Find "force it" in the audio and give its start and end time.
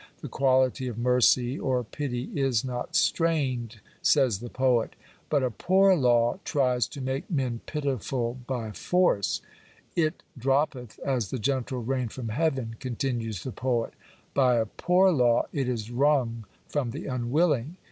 8.71-10.23